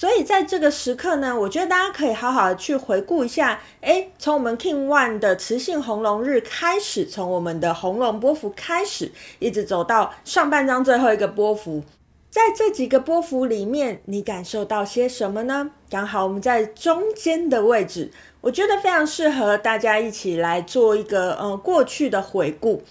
[0.00, 11.82] 所以在这个时刻呢，我觉得大家可以好好的去回顾一下，诶，从我们 King One 的磁性红龙日开始，从我们的红龙波幅开始，一直走到上半张最后一个波幅，
[12.30, 15.72] 在这几个波幅里面，你感受到些什么呢？
[15.90, 22.84] 刚好我们在中间的位置，我觉得非常适合大家一起来做一个呃过去的回顾。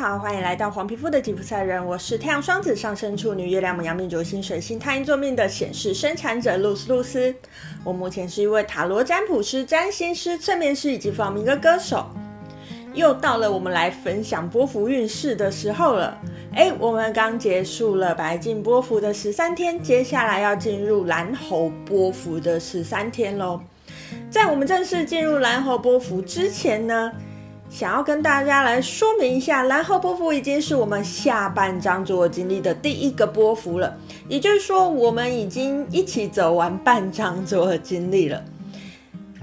[0.00, 7.34] 好，欢迎来到黄皮肤的吉普赛人，我是太阳双子上升处女月亮母羊命主星水星太阴座命的显示生产者露丝露丝。
[7.84, 12.06] 我目前是一位塔罗占卜师、占星师、催眠师以及放民歌歌手。
[12.94, 16.16] 又到了我们来分享波幅运势的时候了。
[16.54, 23.60] 哎，我们刚结束了白镜波幅的十三天，接下来要进入蓝猴波幅的十三天喽。
[24.30, 27.12] 在我们正式进入蓝猴波幅之前呢，
[27.70, 33.96] 想要跟大家来说明一下，蓝猴波幅已经是我们下半张所有经历的第一个波幅了，
[34.28, 38.42] 也就是说，我们已经一起走完半张所有经历了。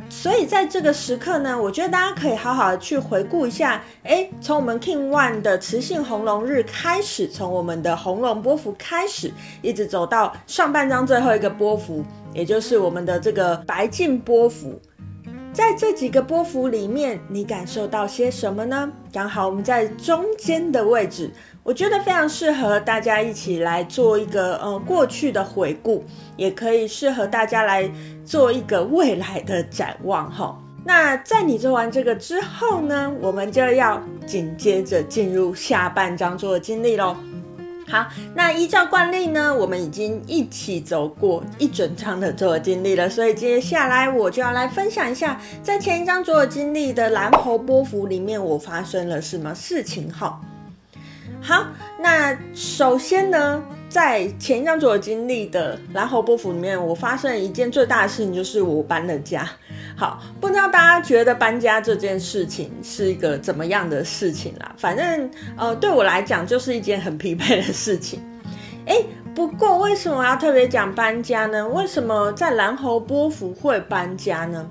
[0.10, 14.78] 所以在这个时刻呢，我觉得大家可以好好的去回顾一下，诶，从我们 King One 的磁性红龙日开始，从我们的红龙波幅开始，一直走到上半张最后一个波幅，也就是我们的这个白镜波幅。
[15.58, 18.88] 在这几个波幅里面，你感受到些什么呢？
[19.12, 21.32] 刚好我们在中间的位置，
[21.64, 26.04] 我觉得非常适合大家一起来做一个呃过去的回顾，
[26.36, 27.90] 也可以适合大家来
[28.24, 30.56] 做一个未来的展望哈。
[30.86, 37.18] 那在你做完这个之后呢，我们就要紧接着进入下半张做的经历喽。
[37.90, 50.12] 好，那依照惯例呢，我们已经一起走过一整张的所有经历了，所以接下来我就要来分享一下，在前一张所有经历的蓝猴波符里面，我发生了什么事情。
[50.12, 50.42] 好，
[51.42, 51.66] 好，
[52.02, 59.50] 那首先呢，在前一张所有经历的蓝猴波符里面，我发生一件最大的事情，就是我搬了家。
[59.96, 64.72] 好，不知道大家觉得搬家这件事情是一个怎么样的事情啦？
[64.78, 68.22] 反正呃，对我来讲就是一件很疲惫的事情。
[68.86, 71.68] 诶，不过为什么要特别讲搬家呢？
[71.70, 74.70] 为什么在蓝猴波符会搬家呢？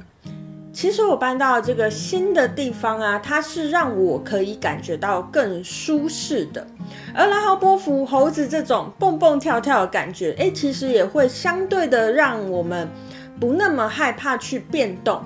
[0.77, 6.67] 其实我搬到这个新的地方啊，它是让我可以感觉到更舒适的。
[7.15, 12.87] 而蓝猴波符猴子这种蹦蹦跳跳的感觉，诶，其实也会相对的让我们。
[13.41, 15.23] 不那么害怕去变动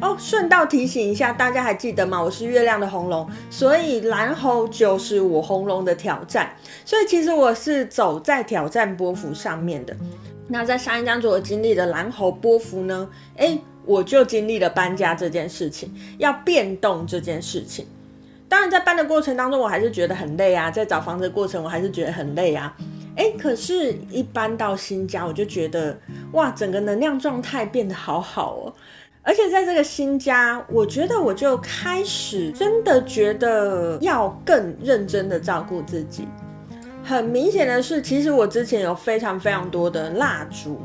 [0.00, 0.16] 哦。
[0.18, 2.22] 顺道提醒一下，大家还记得吗？
[2.22, 6.50] 我是月亮的红龙，所以蓝猴就是我红龙的挑战。
[6.86, 9.94] 所以其实我是走在挑战波符上面的。
[10.48, 13.06] 那在上一张所经历的蓝猴波符呢？
[13.36, 17.86] 诶，我就经历了搬家这件事情，要变动这件事情。
[18.48, 20.70] 当然，在搬的过程当中，我还是觉得很累啊。
[20.70, 22.76] 在找房子的过程，我还是觉得很累啊。
[23.16, 25.98] 哎，可是，一搬到新家，我就觉得，
[26.32, 28.74] 哇，整个能量状态变得好好哦。
[29.22, 36.28] 而且在这个新家，我觉得我就开始真的觉得要更认真的照顾自己。
[37.02, 40.80] 很明显的是，其实我之前有非常非常多的蜡烛。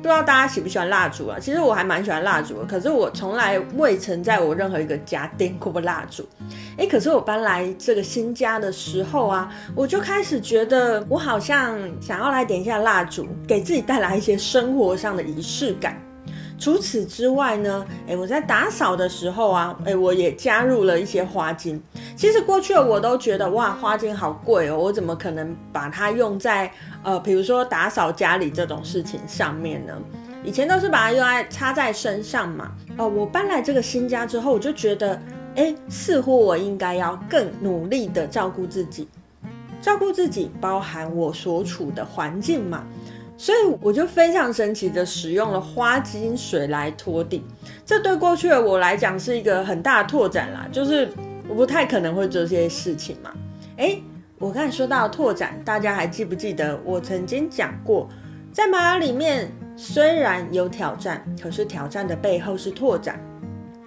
[0.00, 1.38] 不知道大家喜不喜欢蜡烛啊？
[1.38, 6.26] 其实我还蛮喜欢蜡烛的，可是我从来未曾在我任何一个家点过蜡烛。
[6.78, 16.00] 诶，可是我搬来这个新家的时候啊，我就开始觉得我好像想要来点一下蜡烛，给自己带来一些生活上的仪式感。
[16.60, 21.82] 除此之外呢，诶，我在打扫的时候啊，诶，我也加入了一些花精。
[22.14, 26.70] 其实过去我都觉得哇，花精好贵哦，我怎么可能把它用在
[27.02, 29.94] 呃，比如说打扫家里这种事情上面呢？
[30.44, 32.72] 以前都是把它用来插在身上嘛。
[32.98, 35.18] 哦，我搬来这个新家之后，我就觉得，
[35.54, 39.08] 诶，似乎我应该要更努力的照顾自己，
[39.80, 42.84] 照顾自己包含我所处的环境嘛。
[43.40, 47.42] 所以我就非常神奇的使用了花精水来拖地，
[47.86, 51.08] 这对过去的我来讲是一个很大的拓展啦，就是
[51.48, 53.30] 我不太可能会做这些事情嘛。
[53.78, 54.02] 诶，
[54.38, 58.06] 我刚才说到拓展，大家还记不记得我曾经讲过，
[58.52, 63.18] 在玛雅里面虽然有挑战，可是挑战的背后是拓展。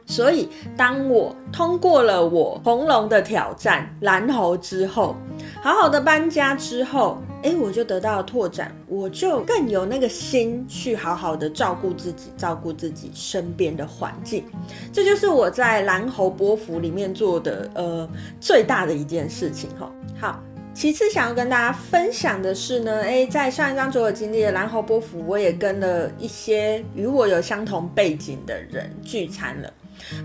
[0.08, 5.16] 所以，当我通过了我红龙的挑战蓝猴之后，
[5.62, 14.44] 好好的搬家之后，诶，我就得到了拓展，我就更有那个心去好好的照顾自己，照顾自己身边的环境。
[14.92, 18.10] 这就是我在蓝猴波符里面做的呃
[18.40, 19.92] 最大的一件事情哈。
[20.20, 20.42] 好，
[20.74, 29.72] 其次想要跟大家分享的是呢，诶，在上一张所有经历的蓝猴波符，我也跟了一些与我有相同背景的人聚餐了。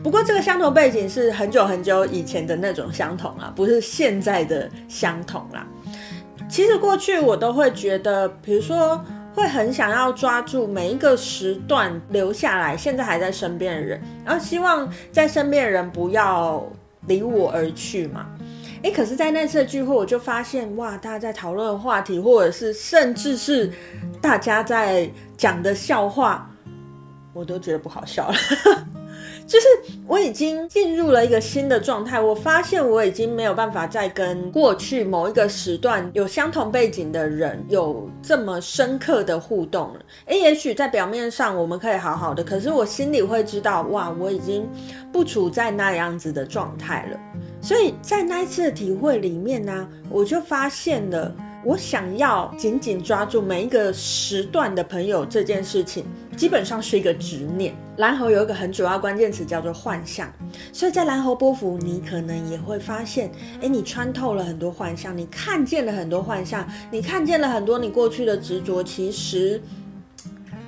[0.02, 5.66] 不过这个相同背景是很久很久以前的那种相同啊，不是现在的相同啦。
[6.48, 9.04] 其实过去我都会觉得，比如说
[9.34, 16.66] 会很想要抓住每一个时段留下来，现在还在身边的人，然后希望在身边的人不要
[17.06, 18.26] 离我而去嘛。
[18.82, 23.70] 诶，可是，在那次的聚会，我就发现，哇，大家在讨论的话题，或者是甚至是
[24.20, 26.48] 大家在讲的笑话，
[27.32, 28.34] 我都觉得不好笑了。
[29.48, 29.66] 就是
[30.06, 40.00] 我已经进入了一个新的状态，我发现我已经没有办法再跟过去某一个时段有相同背景的人有这么深刻的互动了。
[40.26, 44.68] 诶，也许在表面上我们可以好好的，可是我心里会知道，哇，我已经
[45.10, 47.18] 不处在那样子的状态了。
[47.62, 51.34] 所以在那一次的体会里面呢、我就发现了，
[51.68, 56.02] 我想要紧紧抓住每一个时段的朋友这件事情，
[56.34, 57.74] 基本上是一个执念。
[57.98, 60.32] 蓝猴有一个很主要关键词叫做幻象，
[60.72, 63.30] 所以在蓝猴波幅，你可能也会发现，
[63.60, 69.60] 诶，你穿透了很多幻象，你看见了很多幻象，你看见了很多你过去的执着，其实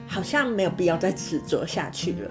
[0.06, 2.30] 好像没有必要再执着下去了。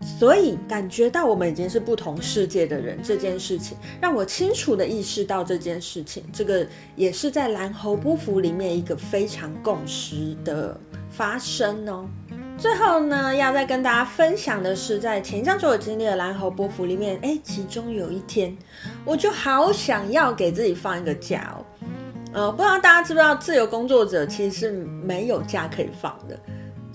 [0.00, 6.24] 所以感觉到我们已经是不同世界的人这件事情，让我清楚的意识到这件事情。
[6.32, 6.66] 这个
[6.96, 10.78] 也是在蓝猴波幅里面一个非常共识的
[11.10, 12.08] 发生哦。
[12.56, 18.56] 最后呢，要再跟大家分享的是，在前一张所有经历的蓝猴波幅里面，诶，其中有一天，
[19.04, 21.64] 我就好想要给自己放一个假哦。
[22.32, 26.38] 呃，不知道大家知不知道，自由工作者其实是没有假可以放的。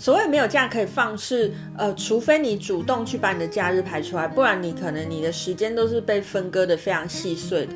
[0.03, 7.73] 所谓没有假可以放是，呃，除非你主动去把你的假日排出来，不然你可能你的时间都是被分割得非常细碎的。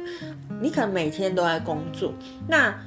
[0.59, 2.11] 你可能每天都在工作，
[2.49, 2.77] 那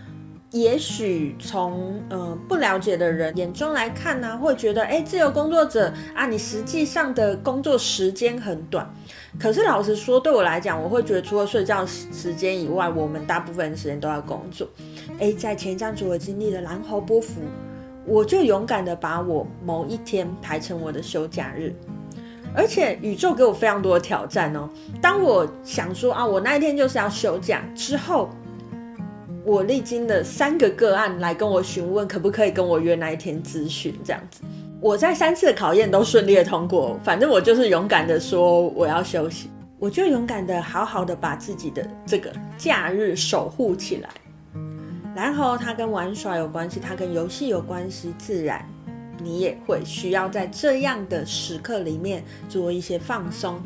[0.50, 8.94] 也许从呃不了解的人眼中来看呢、会觉得，哎，自由工作者啊，你实际上的工作时间很短。
[9.38, 14.68] 可是老实说，对我来讲，我会觉得除了睡觉时间以外，我们大部分时间都在工作。
[15.18, 17.40] 哎，在前一张组合经历的蓝猴波幅。
[18.10, 21.72] 我就勇敢的把我某一天排成我的休假日，
[22.52, 24.68] 而且宇宙给我非常多的挑战哦。
[25.00, 28.28] 当我想说啊，我那一天就是要休假之后，
[29.44, 34.40] 我历经了三个个案来跟我询问可不可以跟我约那一天咨询，这样子，
[34.80, 36.98] 我在三次考验都顺利的通过。
[37.04, 39.48] 反正我就是勇敢的说我要休息，
[39.78, 44.08] 我就勇敢的好好的把自己的这个假日守护起来。
[45.14, 48.64] 然后它跟玩耍有关系，它跟游戏有关系，自然
[49.22, 53.60] 你也会需要在这样的时刻里面做一些放松。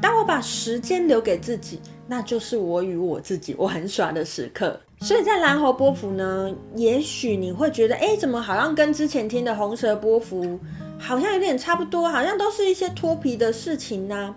[0.00, 4.78] 当我把时间留给自己，那就是我与我自己玩耍的时刻。
[5.00, 10.60] 所以在蓝猴波符呢，也许你会觉得，哎，怎么好像跟之前听的红蛇波符
[10.98, 14.34] 好像有点差不多，好像都是一些脱皮的事情呢、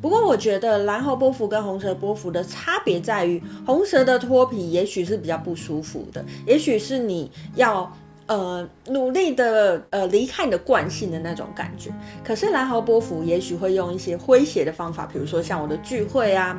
[0.00, 7.90] 不过，我觉得蓝猴波符跟红蛇波符的差别在于，红蛇的脱皮也许是比较不舒服的，也许是你要
[8.26, 11.90] 呃努力的呃离开你的惯性的那种感觉。
[12.24, 16.56] 可是蓝猴波符也许会用一些诙谐的方法，比如说像我的聚会啊，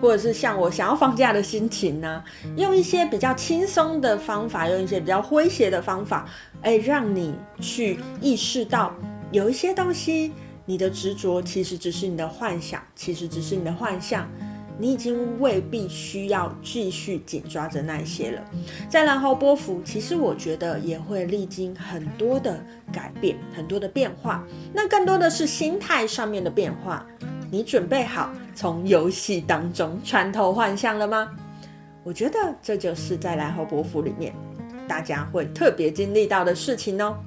[0.00, 2.24] 或者是像我想要放假的心情呢、啊，
[2.56, 6.28] 用一些比较轻松的方法，用一些比较诙谐的方法，
[6.62, 8.92] 哎，让你去意识到
[9.30, 10.32] 有一些东西。
[10.72, 14.26] 你的执着其实只是你的幻想，其实只是你的幻象，
[14.78, 18.42] 你已经未必需要继续紧抓着那些了。
[18.88, 22.58] 在蓝猴波符，其实我觉得也会历经很多的
[22.90, 24.42] 改变，很多的变化。
[24.72, 27.06] 那更多的是心态上面的变化。
[27.50, 31.28] 你准备好从游戏当中穿透幻象了吗？
[32.02, 34.34] 我觉得这就是在蓝猴波符里面
[34.88, 37.18] 大家会特别经历到的事情哦。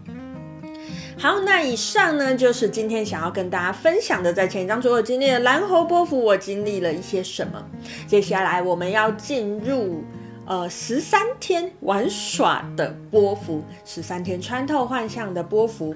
[1.18, 7.66] 好，那以上呢，就是今天想要跟大家分享的，在前一张所有经历的蓝猴波幅，我经历了一些什么。
[8.06, 10.04] 接下来我们要进入
[10.46, 15.96] 呃十三天玩耍的波幅，十三天穿透幻象的波幅，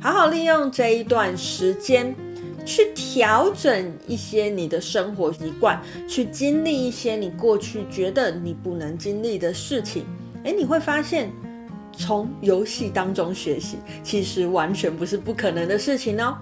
[0.00, 2.14] 好好利用这一段时间
[2.64, 10.06] 去调整一些你的生活习惯，去经历一些你过去觉得你不能经历的事情。
[10.44, 11.30] 诶，你会发现。
[12.00, 16.34] 从游戏当中学习，其实完全不是不可能的事情哦。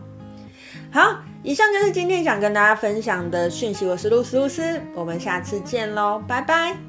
[0.91, 3.85] 好，以上就是今天想跟大家分享的讯息。
[3.85, 6.88] 我是露丝露丝，我们下次见喽，拜拜。